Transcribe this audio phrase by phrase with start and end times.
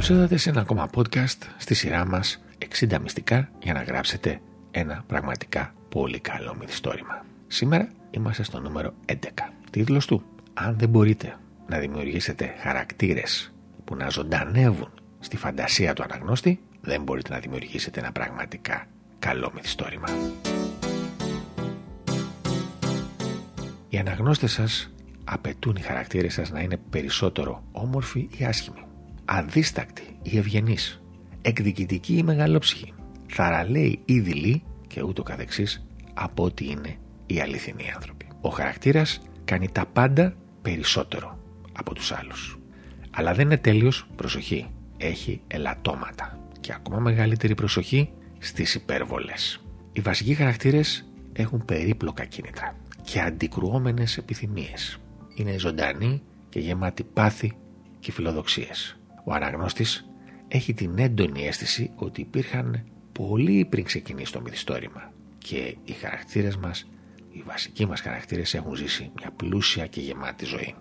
[0.00, 2.42] Καλώς ήρθατε σε ένα ακόμα podcast στη σειρά μας
[2.78, 4.40] 60 μυστικά για να γράψετε
[4.70, 7.24] ένα πραγματικά πολύ καλό μυθιστόρημα.
[7.46, 9.14] Σήμερα είμαστε στο νούμερο 11.
[9.70, 10.22] Τίτλος του
[10.54, 11.36] «Αν δεν μπορείτε
[11.68, 13.52] να δημιουργήσετε χαρακτήρες
[13.84, 18.86] που να ζωντανεύουν στη φαντασία του αναγνώστη, δεν μπορείτε να δημιουργήσετε ένα πραγματικά
[19.18, 20.08] καλό μυθιστόρημα».
[23.88, 24.92] Οι αναγνώστες σας
[25.24, 28.84] απαιτούν οι χαρακτήρες σας να είναι περισσότερο όμορφοι ή άσχημοι
[29.32, 30.76] αδίστακτοι ή ευγενεί,
[31.42, 32.92] εκδικητικοί ή μεγαλόψυχοι,
[33.26, 38.28] θαραλέοι ή δειλοί και ούτω καθεξής από ό,τι είναι οι αληθινοί άνθρωποι.
[38.40, 41.38] Ο χαρακτήρας κάνει τα πάντα περισσότερο
[41.72, 42.58] από τους άλλους.
[43.10, 44.66] Αλλά δεν είναι τέλειος προσοχή.
[44.96, 49.64] Έχει ελαττώματα και ακόμα μεγαλύτερη προσοχή στις υπέρβολες.
[49.92, 54.98] Οι βασικοί χαρακτήρες έχουν περίπλοκα κίνητρα και αντικρουόμενες επιθυμίες.
[55.34, 57.56] Είναι ζωντανοί και γεμάτοι πάθη
[58.00, 58.99] και φιλοδοξίες.
[59.24, 60.10] Ο αναγνώστης
[60.48, 66.88] έχει την έντονη αίσθηση ότι υπήρχαν πολύ πριν ξεκινήσει το μυθιστόρημα και οι χαρακτήρες μας,
[67.30, 70.74] οι βασικοί μας χαρακτήρες έχουν ζήσει μια πλούσια και γεμάτη ζωή.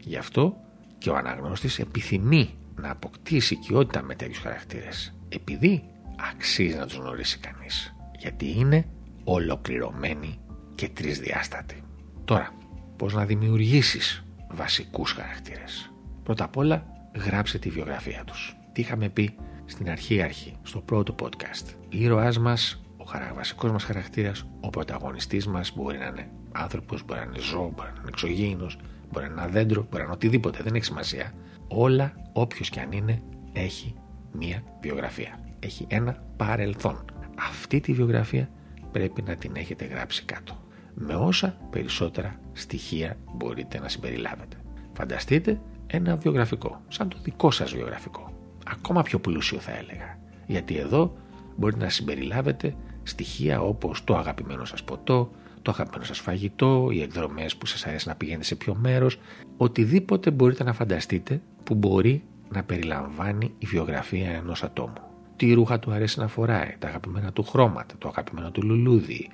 [0.00, 0.56] Γι' αυτό
[0.98, 5.82] και ο αναγνώστης επιθυμεί να αποκτήσει οικειότητα με τέτοιους χαρακτήρες επειδή
[6.30, 8.86] αξίζει να τους γνωρίσει κανείς γιατί είναι
[9.24, 10.38] ολοκληρωμένοι
[10.74, 11.82] και τρισδιάστατοι.
[12.24, 12.54] Τώρα,
[12.96, 15.92] πώς να δημιουργήσεις βασικούς χαρακτήρες;
[16.22, 18.56] Πρώτα απ' όλα γράψε τη βιογραφία τους.
[18.72, 21.74] Τι είχαμε πει στην αρχή αρχή, στο πρώτο podcast.
[21.82, 27.20] Ο ήρωάς μας, ο βασικός μας χαρακτήρας, ο πρωταγωνιστής μας μπορεί να είναι άνθρωπος, μπορεί
[27.20, 28.78] να είναι ζώο, μπορεί να είναι εξωγήινος,
[29.10, 31.32] μπορεί να είναι ένα δέντρο, μπορεί να είναι οτιδήποτε, δεν έχει σημασία.
[31.68, 33.94] Όλα, όποιος και αν είναι, έχει
[34.32, 35.38] μία βιογραφία.
[35.58, 37.04] Έχει ένα παρελθόν.
[37.48, 38.50] Αυτή τη βιογραφία
[38.92, 40.60] πρέπει να την έχετε γράψει κάτω.
[40.94, 44.56] Με όσα περισσότερα στοιχεία μπορείτε να συμπεριλάβετε.
[44.92, 45.60] Φανταστείτε
[45.94, 48.32] ένα βιογραφικό, σαν το δικό σας βιογραφικό.
[48.66, 50.18] Ακόμα πιο πλούσιο θα έλεγα.
[50.46, 51.16] Γιατί εδώ
[51.56, 55.30] μπορείτε να συμπεριλάβετε στοιχεία όπως το αγαπημένο σας ποτό,
[55.62, 59.18] το αγαπημένο σας φαγητό, οι εκδρομές που σας αρέσει να πηγαίνετε σε ποιο μέρος,
[59.56, 65.00] οτιδήποτε μπορείτε να φανταστείτε που μπορεί να περιλαμβάνει η βιογραφία ενός ατόμου.
[65.36, 69.28] Τι ρούχα του αρέσει να φοράει, τα αγαπημένα του χρώματα, το αγαπημένο του λουλούδι,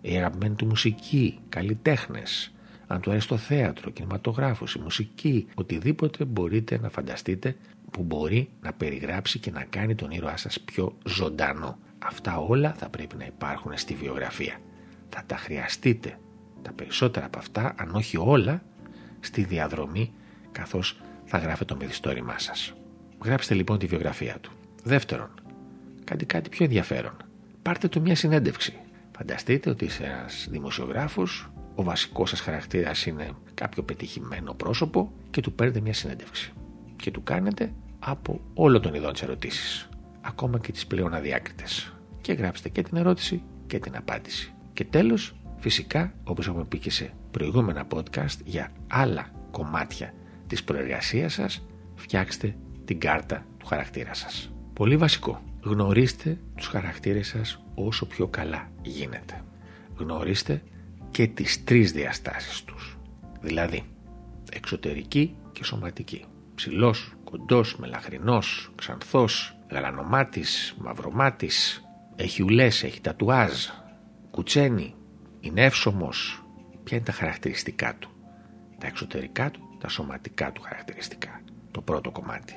[0.00, 2.50] η αγαπημένη του μουσική, καλλιτέχνες,
[2.86, 7.56] αν του αρέσει το θέατρο, κινηματογράφος, η μουσική, οτιδήποτε μπορείτε να φανταστείτε
[7.90, 11.78] που μπορεί να περιγράψει και να κάνει τον ήρωά σας πιο ζωντανό.
[11.98, 14.58] Αυτά όλα θα πρέπει να υπάρχουν στη βιογραφία.
[15.08, 16.18] Θα τα χρειαστείτε
[16.62, 18.62] τα περισσότερα από αυτά, αν όχι όλα,
[19.20, 20.12] στη διαδρομή
[20.52, 22.74] καθώς θα γράφετε το μυθιστόρημά σας.
[23.24, 24.52] Γράψτε λοιπόν τη βιογραφία του.
[24.82, 25.30] Δεύτερον,
[26.04, 27.16] κάντε κάτι πιο ενδιαφέρον.
[27.62, 28.74] Πάρτε του μια συνέντευξη.
[29.16, 35.52] Φανταστείτε ότι είσαι ένας δημοσιογράφος ο βασικός σας χαρακτήρας είναι κάποιο πετυχημένο πρόσωπο και του
[35.52, 36.52] παίρνετε μια συνέντευξη.
[36.96, 39.88] Και του κάνετε από όλο τον ειδών τις ερωτήσεις,
[40.20, 41.94] ακόμα και τις πλέον αδιάκριτες.
[42.20, 44.52] Και γράψτε και την ερώτηση και την απάντηση.
[44.72, 50.14] Και τέλος, φυσικά, όπως έχουμε πει και σε προηγούμενα podcast, για άλλα κομμάτια
[50.46, 54.52] της προεργασίας σας, φτιάξτε την κάρτα του χαρακτήρα σας.
[54.72, 55.42] Πολύ βασικό.
[55.62, 59.44] Γνωρίστε τους χαρακτήρες σας όσο πιο καλά γίνεται.
[59.96, 60.62] Γνωρίστε
[61.16, 62.98] και τις τρεις διαστάσεις τους.
[63.40, 63.82] Δηλαδή,
[64.52, 66.24] εξωτερική και σωματική.
[66.54, 71.84] Ψηλός, κοντός, μελαχρινός, ξανθός, γαλανομάτης, μαυρομάτης,
[72.16, 73.52] έχει ουλές, έχει τατουάζ,
[74.30, 74.94] κουτσένει,
[75.40, 76.44] είναι εύσωμος.
[76.84, 78.10] Ποια είναι τα χαρακτηριστικά του;
[78.78, 81.40] Τα εξωτερικά του, τα σωματικά του χαρακτηριστικά.
[81.70, 82.54] Το πρώτο κομμάτι.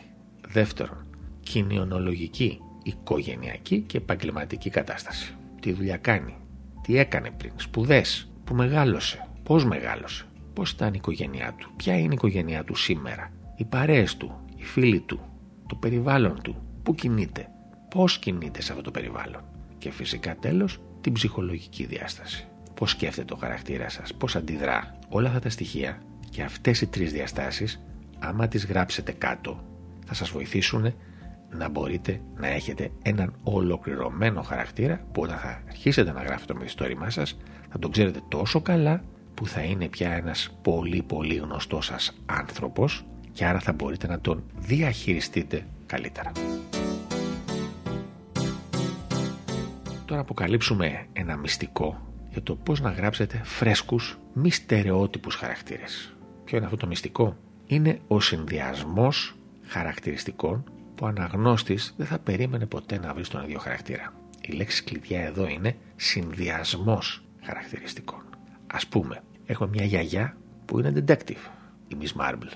[0.47, 1.07] Δεύτερον,
[1.39, 5.35] κοινωνιολογική, οικογενειακή και επαγγελματική κατάσταση.
[5.61, 6.37] Τι δουλειά κάνει,
[6.81, 12.13] τι έκανε πριν, σπουδές, που μεγάλωσε, πώς μεγάλωσε, πώς ήταν η οικογένειά του, ποια είναι
[12.13, 15.19] η οικογένειά του σήμερα, οι παρέες του, οι φίλοι του,
[15.67, 17.47] το περιβάλλον του, πού κινείται,
[17.89, 19.41] πώς κινείται σε αυτό το περιβάλλον.
[19.77, 22.47] Και φυσικά τέλος την ψυχολογική διάσταση.
[22.73, 24.99] Πώς σκέφτεται ο χαρακτήρα σας, πώς αντιδρά.
[25.09, 27.83] Όλα αυτά τα στοιχεία και αυτές οι τρεις διαστάσεις,
[28.19, 29.63] άμα τις γράψετε κάτω,
[30.05, 30.93] θα σας βοηθήσουν
[31.49, 37.09] να μπορείτε να έχετε έναν ολοκληρωμένο χαρακτήρα που όταν θα αρχίσετε να γράφετε το μυθιστόρημά
[37.09, 37.37] σας
[37.69, 43.05] θα τον ξέρετε τόσο καλά που θα είναι πια ένας πολύ πολύ γνωστός σας άνθρωπος
[43.31, 46.31] και άρα θα μπορείτε να τον διαχειριστείτε καλύτερα.
[50.05, 56.15] Τώρα αποκαλύψουμε ένα μυστικό για το πώς να γράψετε φρέσκους μη στερεότυπους χαρακτήρες.
[56.43, 57.37] Ποιο είναι αυτό το μυστικό;
[57.67, 60.63] Είναι ο συνδυασμός χαρακτηριστικών
[60.95, 64.13] που ο αναγνώστης δεν θα περίμενε ποτέ να βρει στον ίδιο χαρακτήρα.
[64.41, 68.23] Η λέξη κλειδιά εδώ είναι συνδυασμός χαρακτηριστικών.
[68.67, 71.49] Ας πούμε, έχουμε μια γιαγιά που είναι detective,
[71.87, 72.51] η Miss Marple,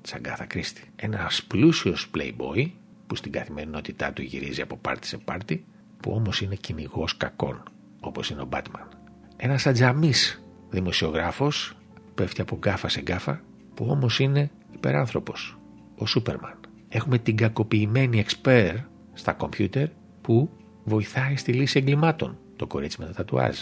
[0.00, 0.82] της Αγκάθα Κρίστη.
[0.96, 2.70] Ένας πλούσιος playboy
[3.06, 5.64] που στην καθημερινότητά του γυρίζει από πάρτι σε πάρτι,
[6.02, 7.62] που όμως είναι κυνηγός κακών,
[8.00, 8.88] όπως είναι ο Batman.
[9.36, 11.76] Ένας ατζαμής δημοσιογράφος
[12.14, 13.40] πέφτει από γκάφα σε γκάφα,
[13.74, 15.58] που όμως είναι υπεράνθρωπος,
[15.96, 16.60] ο Σούπερμαν.
[16.88, 18.76] Έχουμε την κακοποιημένη εξπέρ
[19.12, 19.88] στα κομπιούτερ
[20.20, 20.50] που
[20.84, 23.56] βοηθάει στη λύση εγκλημάτων, το κορίτσι με τα τατουάζ.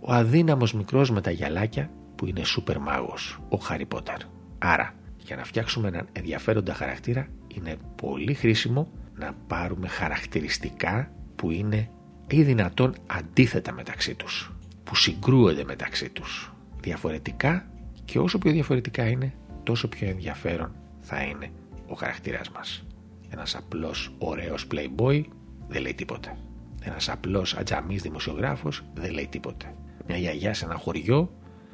[0.00, 4.16] Ο αδύναμος μικρός με τα γυαλάκια που είναι σούπερ μάγος, ο Χάρι Πότερ.
[4.58, 11.90] Άρα, για να φτιάξουμε έναν ενδιαφέροντα χαρακτήρα είναι πολύ χρήσιμο να πάρουμε χαρακτηριστικά που είναι
[12.28, 14.52] ή δυνατόν αντίθετα μεταξύ τους,
[14.84, 16.52] που συγκρούονται μεταξύ τους.
[16.80, 17.70] Διαφορετικά
[18.04, 21.50] και όσο πιο διαφορετικά είναι, τόσο πιο ενδιαφέρον θα είναι
[21.86, 22.84] ο χαρακτήρας μας.
[23.30, 25.24] Ένας απλός ωραίος playboy
[25.68, 26.36] δεν λέει τίποτε.
[26.82, 29.74] Ένας απλός ατζαμής δημοσιογράφος δεν λέει τίποτε.
[30.06, 31.30] Μια γιαγιά σε ένα χωριό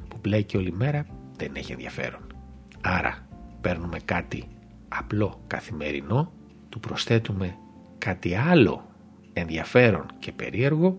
[0.08, 1.06] που πλέκει όλη μέρα
[1.36, 2.26] δεν έχει ενδιαφέρον.
[2.80, 3.26] Άρα
[3.60, 4.48] παίρνουμε κάτι
[4.88, 6.32] απλό καθημερινό,
[6.68, 7.56] του προσθέτουμε
[7.98, 8.86] κάτι άλλο
[9.32, 10.98] ενδιαφέρον και περίεργο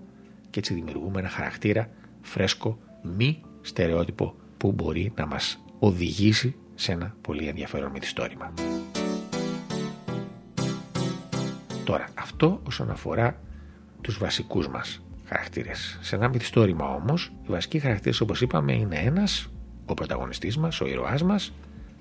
[0.50, 1.90] και έτσι δημιουργούμε ένα χαρακτήρα
[2.22, 2.78] φρέσκο,
[3.18, 8.54] μη στερεότυπο που μπορεί να μας οδηγήσει σε ένα πολύ ενδιαφέρον μυθιστόρημα.
[11.84, 13.42] Τώρα, αυτό όσον αφορά
[14.02, 15.98] τους βασικούς μας χαρακτήρες.
[16.02, 19.50] Σε ένα μυθιστόρημα όμως, οι βασικοί χαρακτήρες όπως είπαμε είναι ένας,
[19.86, 21.54] ο πρωταγωνιστής μας, ο ήρωάς μας,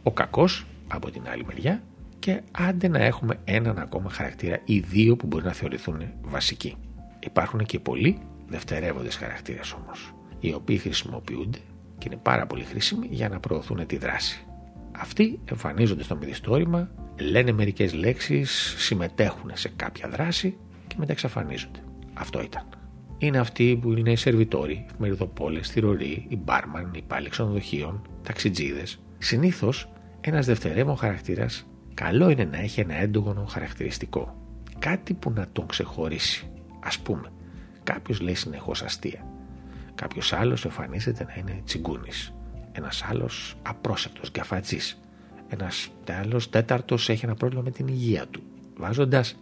[0.02, 1.82] ο κακός από την άλλη μεριά
[2.18, 6.76] και άντε να έχουμε έναν ακόμα χαρακτήρα ή δύο που μπορεί να θεωρηθούν βασικοί.
[7.20, 8.18] Υπάρχουν και πολλοί
[8.48, 11.58] δευτερεύοντες χαρακτήρες όμως, οι οποίοι χρησιμοποιούνται
[11.98, 14.46] και είναι πάρα πολύ χρήσιμοι για να προωθούν τη δράση.
[14.92, 16.90] Αυτοί εμφανίζονται στο μυθιστόρημα,
[17.20, 20.56] λένε μερικές λέξεις, συμμετέχουν σε κάποια δράση
[20.86, 21.78] και μετά εξαφανίζονται.
[22.14, 22.85] Αυτό ήταν.
[23.18, 29.00] Είναι αυτοί που είναι οι σερβιτόροι, εφημεριδοπόλε, θηροροί, οι μπάρμαν, οι πάλι ξενοδοχείων, ταξιτζίδες.
[29.18, 29.88] Συνήθως
[30.20, 34.36] ένας δευτερεύον χαρακτήρας καλό είναι να έχει ένα έντογο χαρακτηριστικό.
[34.78, 36.50] Κάτι που να τον ξεχωρίσει.
[36.80, 37.32] Α πούμε,
[37.82, 39.26] κάποιος λέει συνεχώς αστεία.
[39.94, 42.34] Κάποιος άλλος εμφανίζεται να είναι τσιγκούνης.
[42.72, 45.00] Ένας άλλος απρόσεκτος, γκαφατζής.
[45.48, 45.88] Ένας
[46.22, 48.42] άλλος τέταρτος έχει ένα πρόβλημα με την υγεία του.
[48.76, 49.36] Βάζοντας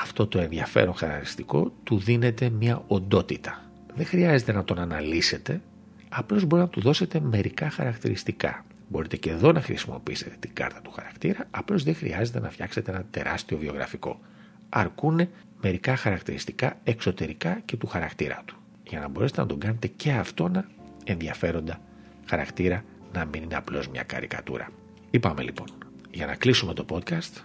[0.00, 3.70] αυτό το ενδιαφέρον χαρακτηριστικό του δίνεται μια οντότητα.
[3.94, 5.60] Δεν χρειάζεται να τον αναλύσετε,
[6.08, 8.64] απλώς μπορεί να του δώσετε μερικά χαρακτηριστικά.
[8.88, 13.04] Μπορείτε και εδώ να χρησιμοποιήσετε την κάρτα του χαρακτήρα, απλώς δεν χρειάζεται να φτιάξετε ένα
[13.10, 14.20] τεράστιο βιογραφικό.
[14.68, 15.30] Αρκούνε
[15.62, 18.56] μερικά χαρακτηριστικά εξωτερικά και του χαρακτήρα του.
[18.88, 20.68] Για να μπορέσετε να τον κάνετε και αυτόνα
[21.04, 21.80] ενδιαφέροντα
[22.26, 24.68] χαρακτήρα, να μην είναι απλώς μια καρικατούρα.
[25.10, 25.66] Είπαμε λοιπόν,
[26.10, 27.42] για να κλείσουμε το podcast,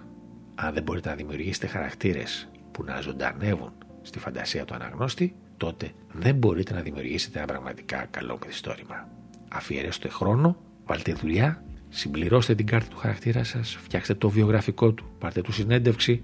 [0.64, 3.72] αν δεν μπορείτε να δημιουργήσετε χαρακτήρες που να ζωντανεύουν
[4.02, 9.08] στη φαντασία του αναγνώστη, τότε δεν μπορείτε να δημιουργήσετε ένα πραγματικά καλό μυθιστόρημα.
[9.50, 15.42] Αφιερέστε χρόνο, βάλτε δουλειά, συμπληρώστε την κάρτα του χαρακτήρα σας, φτιάξτε το βιογραφικό του, πάρτε
[15.42, 16.24] του συνέντευξη,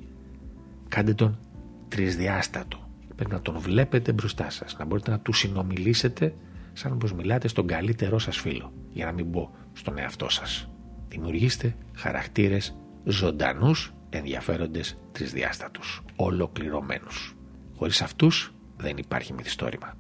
[0.87, 1.39] κάντε τον
[1.87, 2.89] τρισδιάστατο.
[3.15, 6.33] Πρέπει να τον βλέπετε μπροστά σας, να μπορείτε να του συνομιλήσετε
[6.73, 10.69] σαν όπως μιλάτε στον καλύτερό σας φίλο, για να μην πω στον εαυτό σας.
[11.07, 17.35] Δημιουργήστε χαρακτήρες ζωντανούς ενδιαφέροντες τρισδιάστατους, ολοκληρωμένους.
[17.77, 19.93] Χωρίς αυτούς δεν υπάρχει μυθιστόρημα.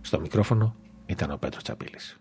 [0.00, 0.76] Στο μικρόφωνο
[1.06, 2.18] ήταν ο Πέτρος Τσαπίλης.